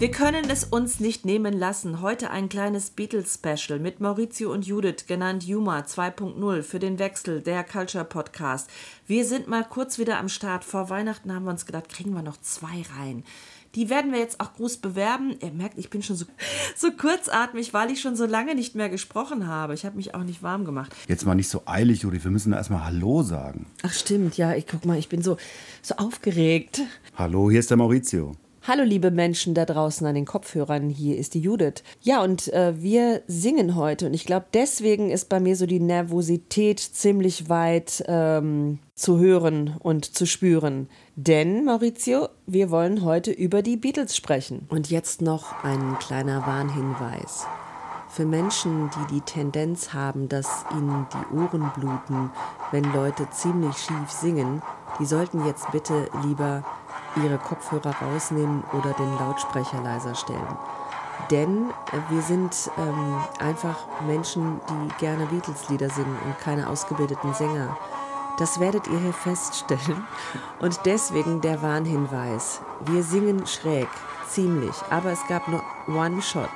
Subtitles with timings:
[0.00, 2.00] Wir können es uns nicht nehmen lassen.
[2.00, 7.62] Heute ein kleines Beatles-Special mit Maurizio und Judith, genannt Juma 2.0 für den Wechsel, der
[7.64, 8.70] Culture Podcast.
[9.06, 10.64] Wir sind mal kurz wieder am Start.
[10.64, 13.24] Vor Weihnachten haben wir uns gedacht, kriegen wir noch zwei rein.
[13.74, 15.36] Die werden wir jetzt auch groß bewerben.
[15.42, 16.24] Ihr merkt, ich bin schon so,
[16.74, 19.74] so kurzatmig, weil ich schon so lange nicht mehr gesprochen habe.
[19.74, 20.96] Ich habe mich auch nicht warm gemacht.
[21.08, 22.24] Jetzt mal nicht so eilig, Judith.
[22.24, 23.66] Wir müssen erstmal Hallo sagen.
[23.82, 24.54] Ach stimmt, ja.
[24.54, 25.36] Ich guck mal, ich bin so,
[25.82, 26.80] so aufgeregt.
[27.16, 28.34] Hallo, hier ist der Maurizio.
[28.68, 31.82] Hallo liebe Menschen da draußen an den Kopfhörern, hier ist die Judith.
[32.02, 35.80] Ja, und äh, wir singen heute und ich glaube, deswegen ist bei mir so die
[35.80, 40.90] Nervosität ziemlich weit ähm, zu hören und zu spüren.
[41.16, 44.66] Denn, Maurizio, wir wollen heute über die Beatles sprechen.
[44.68, 47.46] Und jetzt noch ein kleiner Warnhinweis.
[48.10, 52.30] Für Menschen, die die Tendenz haben, dass ihnen die Ohren bluten,
[52.72, 54.60] wenn Leute ziemlich schief singen,
[54.98, 56.62] die sollten jetzt bitte lieber
[57.16, 60.58] ihre Kopfhörer rausnehmen oder den Lautsprecher leiser stellen.
[61.30, 61.70] Denn
[62.08, 63.76] wir sind ähm, einfach
[64.06, 67.76] Menschen, die gerne Beatles-Lieder singen und keine ausgebildeten Sänger.
[68.38, 70.04] Das werdet ihr hier feststellen.
[70.60, 72.62] Und deswegen der Warnhinweis.
[72.86, 73.88] Wir singen schräg,
[74.28, 76.48] ziemlich, aber es gab nur One Shot.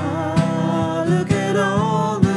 [0.00, 2.27] Ah, look at all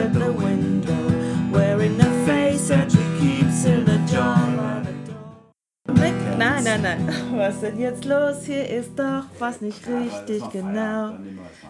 [0.00, 4.36] at the window, wearing a face that she keeps in the jar.
[4.56, 6.36] by the door.
[6.38, 7.08] Nein, nein, nein.
[7.36, 8.44] Was ist denn jetzt los?
[8.44, 11.14] Hier ist doch was nicht richtig, genau.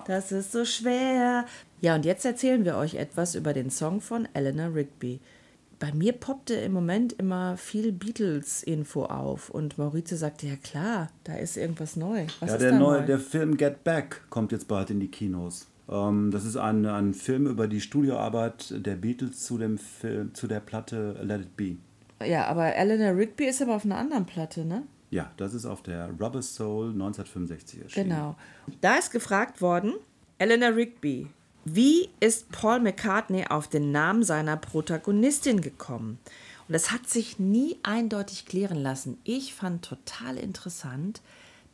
[0.06, 1.44] Das ist so schwer.
[1.80, 5.20] Ja, und jetzt erzählen wir euch etwas über den Song von Eleanor Rigby.
[5.78, 11.34] Bei mir poppte im Moment immer viel Beatles-Info auf und Maurizio sagte, ja klar, da
[11.36, 12.26] ist irgendwas neu.
[12.40, 13.06] Was Ja, ist der, da neue, neu?
[13.06, 15.66] der Film Get Back kommt jetzt bald in die Kinos.
[15.90, 20.46] Ähm, das ist ein, ein Film über die Studioarbeit der Beatles zu, dem Film, zu
[20.46, 21.76] der Platte Let It Be.
[22.24, 24.84] ja, aber Eleanor Rigby ist aber auf einer anderen Platte, ne?
[25.10, 28.10] Ja, das ist auf der Rubber Soul 1965 erschienen.
[28.10, 28.36] Genau.
[28.80, 29.94] Da ist gefragt worden,
[30.38, 31.26] Eleanor Rigby,
[31.64, 36.18] wie ist Paul McCartney auf den Namen seiner Protagonistin gekommen?
[36.68, 39.18] Und das hat sich nie eindeutig klären lassen.
[39.24, 41.20] Ich fand total interessant,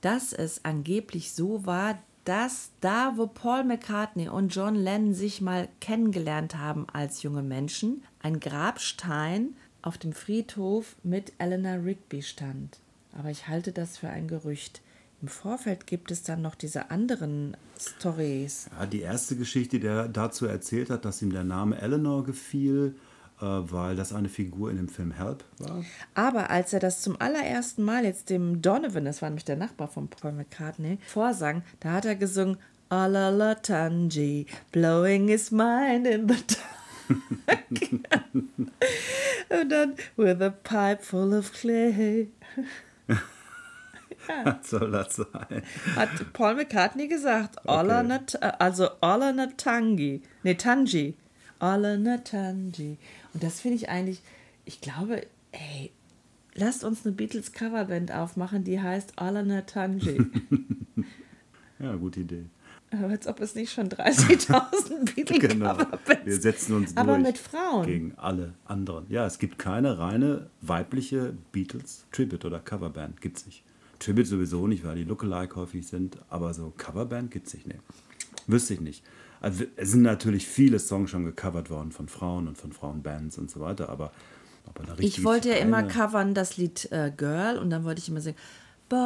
[0.00, 5.68] dass es angeblich so war, dass da, wo Paul McCartney und John Lennon sich mal
[5.80, 12.80] kennengelernt haben als junge Menschen, ein Grabstein auf dem Friedhof mit Eleanor Rigby stand.
[13.16, 14.82] Aber ich halte das für ein Gerücht.
[15.22, 18.68] Im Vorfeld gibt es dann noch diese anderen Stories.
[18.76, 22.96] Ja, die erste Geschichte, die er dazu erzählt hat, dass ihm der Name Eleanor gefiel,
[23.40, 25.84] weil das eine Figur in dem Film Help war.
[26.14, 29.88] Aber als er das zum allerersten Mal jetzt dem Donovan, das war nämlich der Nachbar
[29.88, 32.56] von Paul McCartney, vorsang, da hat er gesungen
[32.88, 36.62] "Ah, la la Tangi, blowing his mind in the dark.
[39.48, 42.28] Und dann with a pipe full of clay.
[44.44, 45.62] Was soll das sein?
[45.94, 48.02] Hat Paul McCartney gesagt, Okay.
[48.02, 51.14] Nat also Ola Natangi, nee, Tangi,
[51.60, 52.98] Ola Natangi.
[53.34, 54.20] Und das finde ich eigentlich,
[54.64, 55.22] ich glaube,
[55.52, 55.90] ey,
[56.54, 60.18] lasst uns eine Beatles Coverband aufmachen, die heißt Ola Natangi.
[61.78, 62.46] Ja, gute Idee.
[62.90, 65.74] Als ob es nicht schon 30.000 Beatles Genau.
[65.74, 67.84] Coverbands Wir setzen uns Aber durch mit Frauen.
[67.84, 69.04] gegen alle anderen.
[69.10, 73.20] Ja, es gibt keine reine weibliche Beatles Tribute oder Coverband.
[73.20, 73.62] Gibt's nicht.
[73.98, 77.66] Tribute sowieso nicht, weil die Lookalike häufig sind, aber so Coverband gibt's nicht.
[77.66, 77.78] Nee.
[78.46, 79.02] Wüsste ich nicht.
[79.46, 83.48] Also, es sind natürlich viele Songs schon gecovert worden von Frauen und von Frauenbands und
[83.48, 84.10] so weiter, aber,
[84.66, 88.20] aber Ich wollte ja immer covern das Lied äh, Girl und dann wollte ich immer
[88.20, 88.36] singen
[88.88, 88.98] Boy.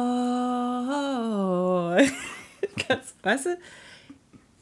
[2.87, 3.57] Ganz, weißt du?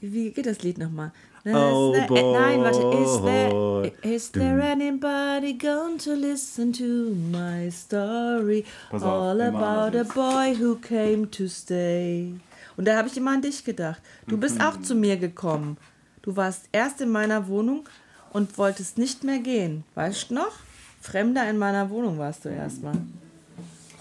[0.01, 1.13] Wie geht das Lied nochmal?
[1.45, 2.79] Oh, Is there- äh, Nein, warte.
[3.01, 3.91] Is boy.
[4.01, 8.65] there, is there anybody going to listen to my story?
[8.91, 12.33] Pass All about a boy who came to stay.
[12.79, 14.01] Und da habe ich immer an dich gedacht.
[14.25, 14.61] Du bist Mhm.
[14.61, 15.75] auch zu mir gekommen.
[16.21, 17.83] Du warst erst in meiner Wohnung
[18.31, 19.83] und wolltest nicht mehr gehen.
[19.95, 20.53] Weißt du noch?
[21.01, 22.93] Fremder in meiner Wohnung warst du erstmal.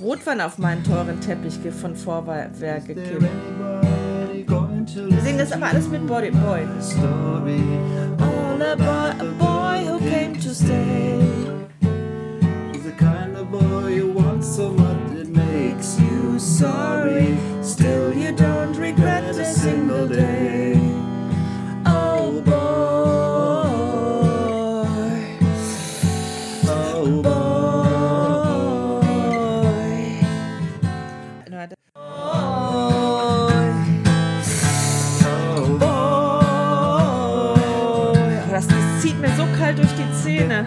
[0.00, 3.20] Rotwein auf meinen teuren Teppich von Vorwerk gekippt.
[5.10, 6.64] Wir singen das aber alles mit Body Boy.
[8.20, 11.19] All about a boy who came to stay.
[12.72, 17.36] He's the kind of boy you want so much it makes you sorry.
[17.62, 18.57] Still, you don't
[39.08, 40.64] zieht mir so kalt durch die Zähne.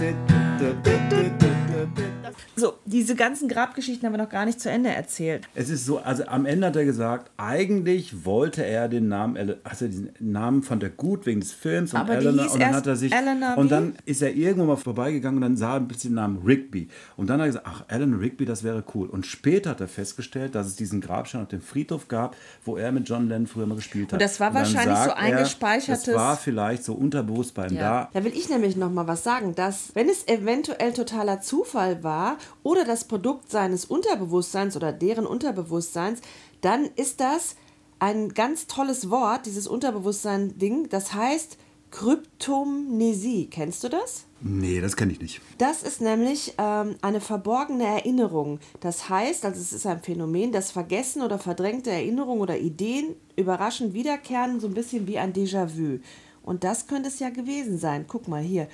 [2.55, 5.47] So, diese ganzen Grabgeschichten haben wir noch gar nicht zu Ende erzählt.
[5.55, 9.87] Es ist so, also am Ende hat er gesagt, eigentlich wollte er den Namen, also
[9.87, 12.67] diesen Namen fand er gut wegen des Films und Aber die Eleanor hieß und dann
[12.69, 15.71] erst hat er sich Eleanor und dann ist er irgendwo mal vorbeigegangen und dann sah
[15.73, 16.87] er ein bisschen den Namen Rigby
[17.17, 19.87] und dann hat er gesagt, ach Eleanor Rigby, das wäre cool und später hat er
[19.87, 22.35] festgestellt, dass es diesen Grabstein auf dem Friedhof gab,
[22.65, 24.13] wo er mit John Lennon früher mal gespielt hat.
[24.13, 27.67] Und das war dann wahrscheinlich so sagt er, eingespeichertes- Das war vielleicht so unterbewusst bei
[27.67, 28.09] ihm da.
[28.13, 32.20] Da will ich nämlich noch mal was sagen, dass wenn es eventuell totaler Zufall war
[32.63, 36.21] oder das Produkt seines Unterbewusstseins oder deren Unterbewusstseins,
[36.61, 37.55] dann ist das
[37.99, 41.57] ein ganz tolles Wort, dieses Unterbewusstsein-Ding, das heißt
[41.91, 43.47] Kryptomnesie.
[43.51, 44.25] Kennst du das?
[44.39, 45.41] Nee, das kenne ich nicht.
[45.59, 48.59] Das ist nämlich ähm, eine verborgene Erinnerung.
[48.79, 53.93] Das heißt, also es ist ein Phänomen, dass vergessen oder verdrängte Erinnerungen oder Ideen überraschend
[53.93, 55.99] wiederkehren, so ein bisschen wie ein Déjà-vu.
[56.41, 58.05] Und das könnte es ja gewesen sein.
[58.07, 58.67] Guck mal hier.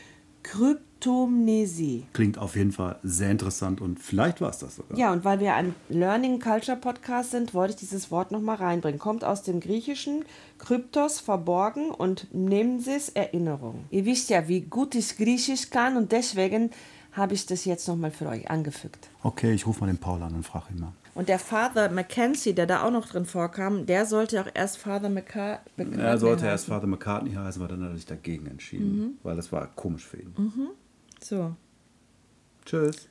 [0.99, 2.05] Kryptomnesie.
[2.13, 4.97] Klingt auf jeden Fall sehr interessant und vielleicht war es das sogar.
[4.97, 8.99] Ja, und weil wir ein Learning Culture Podcast sind, wollte ich dieses Wort nochmal reinbringen.
[8.99, 10.25] Kommt aus dem Griechischen
[10.57, 13.85] Kryptos, verborgen und Nemesis, Erinnerung.
[13.89, 16.71] Ihr wisst ja, wie gut ich Griechisch kann und deswegen
[17.13, 19.09] habe ich das jetzt nochmal für euch angefügt.
[19.23, 20.93] Okay, ich rufe mal den Paul an und frage ihn mal.
[21.15, 25.09] Und der Father Mackenzie, der da auch noch drin vorkam, der sollte auch erst Father
[25.09, 26.49] McCartney Er sollte heißen.
[26.49, 30.05] erst Vater McCartney heißen, aber dann hat er sich dagegen entschieden, weil das war komisch
[30.05, 30.35] für ihn.
[31.21, 31.55] So.
[32.65, 33.07] Tschüss.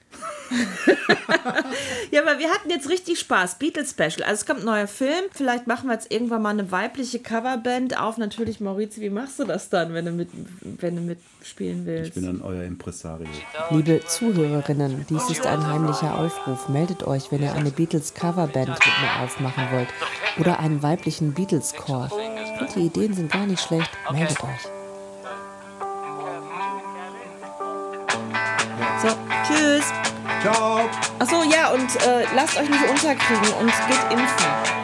[2.12, 3.58] Ja, aber wir hatten jetzt richtig Spaß.
[3.58, 4.22] Beatles Special.
[4.22, 5.24] Also es kommt ein neuer Film.
[5.32, 8.16] Vielleicht machen wir jetzt irgendwann mal eine weibliche Coverband auf.
[8.16, 10.28] Natürlich, Maurice, wie machst du das dann, wenn du, mit,
[10.62, 12.14] wenn du mitspielen Ich willst?
[12.14, 13.26] bin dann euer Impresario.
[13.70, 16.68] Liebe Zuhörerinnen, dies ist ein heimlicher Aufruf.
[16.68, 19.88] Meldet euch, wenn ihr eine Beatles Coverband mit mir aufmachen wollt
[20.38, 22.06] oder einen weiblichen Beatles Chor.
[22.06, 23.90] Ich finde, die Ideen sind gar nicht schlecht.
[24.12, 24.75] Meldet euch.
[29.02, 29.08] So,
[29.46, 29.92] tschüss.
[30.40, 30.88] Ciao.
[31.18, 34.75] Achso, ja, und äh, lasst euch nicht unterkriegen und geht impfen.